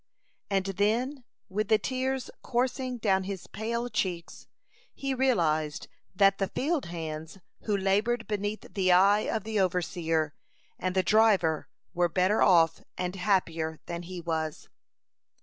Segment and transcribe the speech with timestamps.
[0.49, 4.47] And then, with the tears coursing down his pale cheeks,
[4.95, 10.33] he realized that the field hands who labored beneath the eye of the overseer
[10.79, 14.69] and the driver were better off and happier than he was.